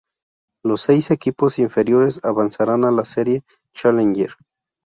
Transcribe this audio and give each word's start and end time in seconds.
Los 0.63 0.81
seis 0.81 1.11
equipos 1.11 1.59
inferiores 1.59 2.21
avanzarán 2.25 2.85
a 2.85 2.91
la 2.91 3.05
Serie 3.05 3.43
Challenger. 3.71 4.31